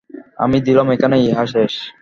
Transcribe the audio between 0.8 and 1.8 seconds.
এখানেই উহা শেষ।